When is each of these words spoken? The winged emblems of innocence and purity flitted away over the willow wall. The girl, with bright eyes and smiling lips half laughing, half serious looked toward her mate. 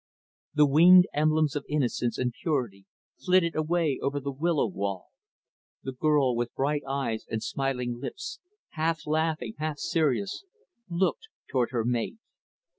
The 0.55 0.65
winged 0.65 1.05
emblems 1.13 1.55
of 1.55 1.63
innocence 1.69 2.17
and 2.17 2.33
purity 2.41 2.87
flitted 3.23 3.55
away 3.55 3.99
over 4.01 4.19
the 4.19 4.31
willow 4.31 4.65
wall. 4.65 5.09
The 5.83 5.91
girl, 5.91 6.35
with 6.35 6.55
bright 6.55 6.81
eyes 6.87 7.27
and 7.29 7.43
smiling 7.43 7.99
lips 7.99 8.39
half 8.69 9.05
laughing, 9.05 9.53
half 9.59 9.77
serious 9.77 10.43
looked 10.89 11.27
toward 11.51 11.69
her 11.69 11.85
mate. 11.85 12.17